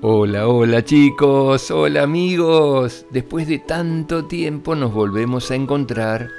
[0.00, 3.04] Hola, hola chicos, hola amigos.
[3.10, 6.30] Después de tanto tiempo nos volvemos a encontrar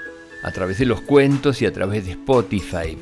[0.43, 2.97] a través de los cuentos y a través de Spotify.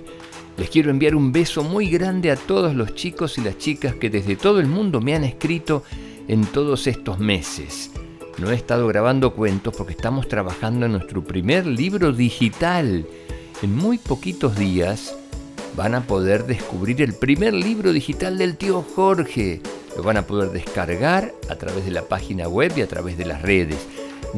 [0.58, 4.10] Les quiero enviar un beso muy grande a todos los chicos y las chicas que
[4.10, 5.84] desde todo el mundo me han escrito
[6.28, 7.92] en todos estos meses.
[8.40, 13.06] No he estado grabando cuentos porque estamos trabajando en nuestro primer libro digital.
[13.62, 15.16] En muy poquitos días
[15.76, 19.62] van a poder descubrir el primer libro digital del tío Jorge.
[19.98, 23.26] Lo van a poder descargar a través de la página web y a través de
[23.26, 23.88] las redes.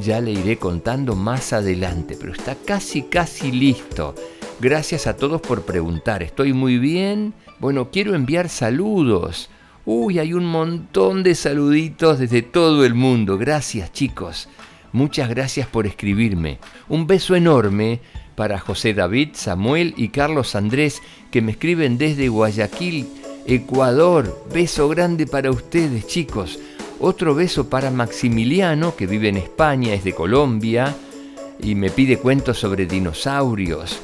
[0.01, 4.15] Ya le iré contando más adelante, pero está casi, casi listo.
[4.61, 6.23] Gracias a todos por preguntar.
[6.23, 7.33] Estoy muy bien.
[7.59, 9.49] Bueno, quiero enviar saludos.
[9.85, 13.37] Uy, hay un montón de saluditos desde todo el mundo.
[13.37, 14.47] Gracias chicos.
[14.93, 16.59] Muchas gracias por escribirme.
[16.87, 17.99] Un beso enorme
[18.35, 21.01] para José David, Samuel y Carlos Andrés
[21.31, 23.07] que me escriben desde Guayaquil,
[23.49, 24.45] Ecuador.
[24.53, 26.59] Beso grande para ustedes chicos.
[26.99, 30.95] Otro beso para Maximiliano que vive en España, es de Colombia
[31.59, 33.99] y me pide cuentos sobre dinosaurios.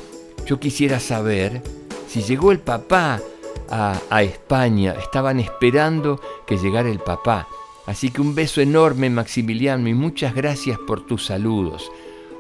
[0.48, 1.62] Yo quisiera saber
[2.08, 3.22] si llegó el papá
[3.70, 4.96] a, España.
[5.00, 7.48] Estaban esperando que llegara el papá.
[7.86, 11.92] Así que un beso enorme Maximiliano y muchas gracias por tus saludos.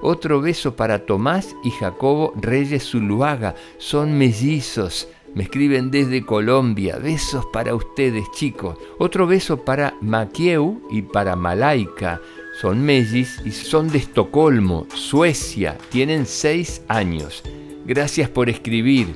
[0.01, 3.53] Otro beso para Tomás y Jacobo Reyes Zuluaga.
[3.77, 5.07] Son mellizos.
[5.35, 6.97] Me escriben desde Colombia.
[6.97, 8.77] Besos para ustedes, chicos.
[8.97, 12.21] Otro beso para Maquieu y para Malaika.
[12.61, 15.77] Son mellis y son de Estocolmo, Suecia.
[15.89, 17.43] Tienen seis años.
[17.85, 19.13] Gracias por escribir.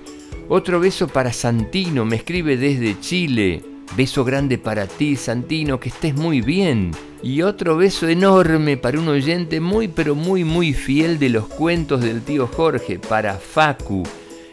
[0.50, 2.04] Otro beso para Santino.
[2.04, 3.64] Me escribe desde Chile.
[3.96, 5.80] Beso grande para ti, Santino.
[5.80, 6.92] Que estés muy bien.
[7.24, 12.02] Y otro beso enorme para un oyente muy pero muy muy fiel de los cuentos
[12.02, 14.04] del tío Jorge, para Facu.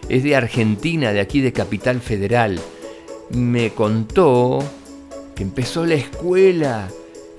[0.09, 2.61] Es de Argentina, de aquí de Capital Federal.
[3.31, 4.61] Me contó
[5.35, 6.89] que empezó la escuela,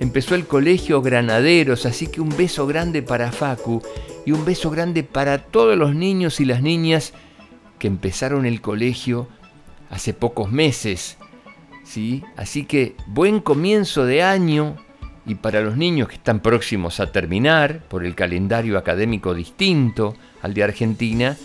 [0.00, 3.82] empezó el colegio Granaderos, así que un beso grande para Facu
[4.26, 7.14] y un beso grande para todos los niños y las niñas
[7.78, 9.28] que empezaron el colegio
[9.90, 11.16] hace pocos meses.
[11.84, 12.22] ¿sí?
[12.36, 14.76] Así que buen comienzo de año
[15.24, 20.54] y para los niños que están próximos a terminar por el calendario académico distinto al
[20.54, 21.36] de Argentina,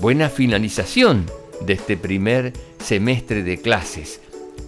[0.00, 1.26] buena finalización
[1.60, 4.20] de este primer semestre de clases.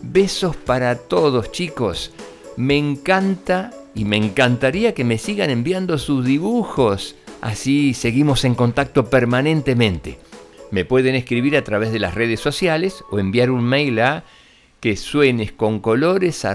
[0.02, 2.12] Besos para todos chicos.
[2.56, 7.16] Me encanta y me encantaría que me sigan enviando sus dibujos.
[7.40, 10.18] Así seguimos en contacto permanentemente.
[10.70, 14.24] Me pueden escribir a través de las redes sociales o enviar un mail a
[14.80, 16.46] que suenes con colores.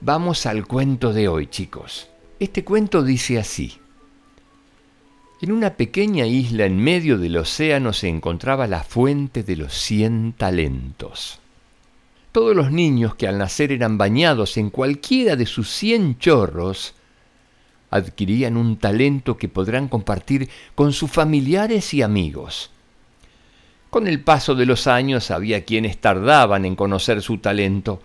[0.00, 2.08] Vamos al cuento de hoy, chicos.
[2.38, 3.78] Este cuento dice así.
[5.40, 10.32] En una pequeña isla en medio del océano se encontraba la fuente de los cien
[10.36, 11.38] talentos.
[12.32, 16.94] Todos los niños que al nacer eran bañados en cualquiera de sus cien chorros
[17.90, 22.72] adquirían un talento que podrán compartir con sus familiares y amigos.
[23.90, 28.02] Con el paso de los años había quienes tardaban en conocer su talento.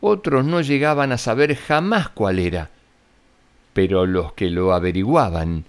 [0.00, 2.70] Otros no llegaban a saber jamás cuál era.
[3.72, 5.64] Pero los que lo averiguaban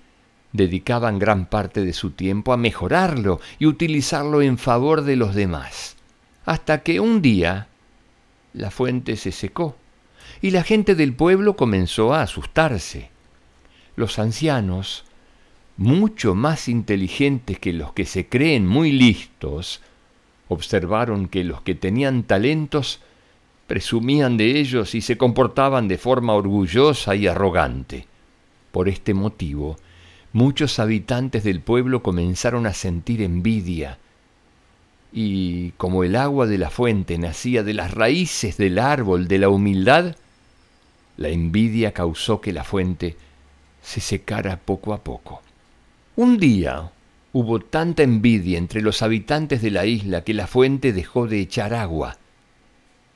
[0.52, 5.96] dedicaban gran parte de su tiempo a mejorarlo y utilizarlo en favor de los demás.
[6.46, 7.68] Hasta que un día
[8.54, 9.76] la fuente se secó
[10.42, 13.10] y la gente del pueblo comenzó a asustarse.
[13.96, 15.06] Los ancianos
[15.80, 19.80] mucho más inteligentes que los que se creen muy listos,
[20.50, 23.00] observaron que los que tenían talentos
[23.66, 28.08] presumían de ellos y se comportaban de forma orgullosa y arrogante.
[28.74, 29.78] Por este motivo,
[30.34, 33.98] muchos habitantes del pueblo comenzaron a sentir envidia,
[35.12, 39.50] y como el agua de la fuente nacía de las raíces del árbol de la
[39.50, 40.16] humildad,
[41.18, 43.18] la envidia causó que la fuente
[43.82, 45.42] se secara poco a poco.
[46.16, 46.92] Un día
[47.34, 51.74] hubo tanta envidia entre los habitantes de la isla que la fuente dejó de echar
[51.74, 52.18] agua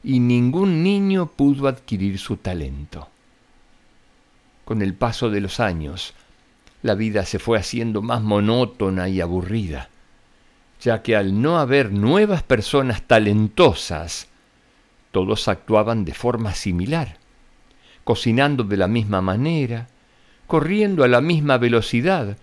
[0.04, 3.08] y ningún niño pudo adquirir su talento.
[4.66, 6.14] Con el paso de los años,
[6.84, 9.90] la vida se fue haciendo más monótona y aburrida,
[10.82, 14.28] ya que al no haber nuevas personas talentosas,
[15.12, 17.18] todos actuaban de forma similar,
[18.04, 19.88] cocinando de la misma manera,
[20.46, 22.38] corriendo a la misma velocidad,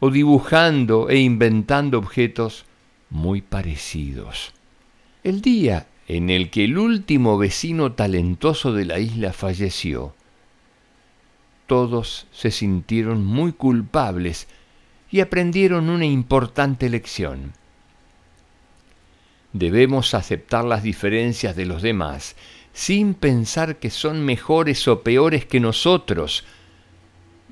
[0.00, 2.64] o dibujando e inventando objetos
[3.10, 4.52] muy parecidos.
[5.22, 10.14] El día en el que el último vecino talentoso de la isla falleció,
[11.72, 14.46] todos se sintieron muy culpables
[15.10, 17.54] y aprendieron una importante lección.
[19.54, 22.36] Debemos aceptar las diferencias de los demás
[22.74, 26.44] sin pensar que son mejores o peores que nosotros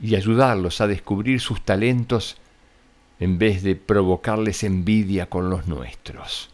[0.02, 2.36] y ayudarlos a descubrir sus talentos
[3.20, 6.50] en vez de provocarles envidia con los nuestros.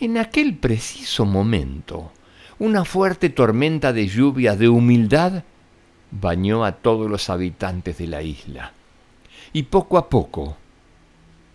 [0.00, 2.12] En aquel preciso momento,
[2.58, 5.44] una fuerte tormenta de lluvia de humildad
[6.10, 8.72] bañó a todos los habitantes de la isla,
[9.52, 10.56] y poco a poco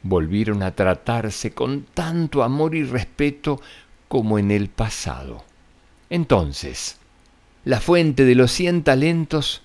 [0.04, 3.62] volvieron a tratarse con tanto amor y respeto
[4.08, 5.44] como en el pasado.
[6.10, 6.98] Entonces,
[7.66, 9.62] la fuente de los cien talentos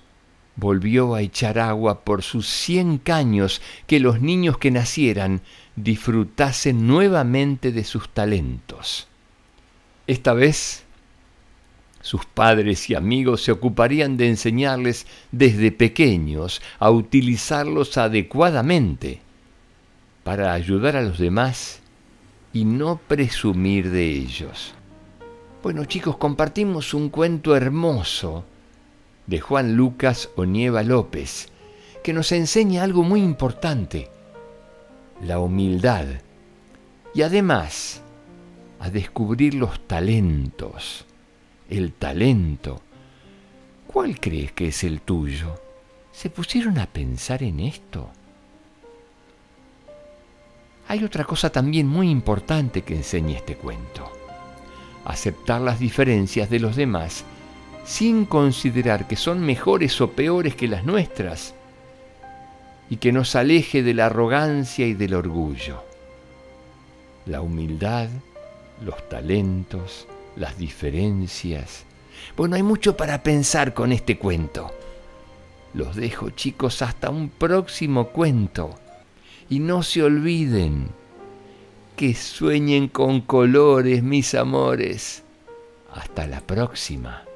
[0.55, 5.41] volvió a echar agua por sus cien caños que los niños que nacieran
[5.75, 9.07] disfrutasen nuevamente de sus talentos.
[10.07, 10.85] Esta vez,
[12.09, 19.21] sus padres y amigos se ocuparían de enseñarles desde pequeños a utilizarlos adecuadamente
[20.23, 21.81] para ayudar a los demás
[22.51, 24.73] y no presumir de ellos.
[25.61, 28.43] Bueno chicos, compartimos un cuento hermoso
[29.27, 31.49] de Juan Lucas Onieva López,
[32.03, 34.09] que nos enseña algo muy importante,
[35.23, 36.07] la humildad,
[37.13, 38.01] y además
[38.79, 41.05] a descubrir los talentos,
[41.69, 42.81] el talento.
[43.87, 45.61] ¿Cuál crees que es el tuyo?
[46.11, 48.09] ¿Se pusieron a pensar en esto?
[50.87, 54.11] Hay otra cosa también muy importante que enseña este cuento.
[55.05, 57.23] Aceptar las diferencias de los demás
[57.85, 61.53] sin considerar que son mejores o peores que las nuestras
[62.89, 65.83] y que nos aleje de la arrogancia y del orgullo.
[67.25, 68.09] La humildad,
[68.83, 70.07] los talentos,
[70.39, 71.85] las diferencias.
[72.35, 74.71] Bueno, hay mucho para pensar con este cuento.
[75.73, 78.75] Los dejo chicos hasta un próximo cuento.
[79.49, 80.89] Y no se olviden
[81.95, 85.23] que sueñen con colores, mis amores.
[85.93, 87.28] Hasta la próxima.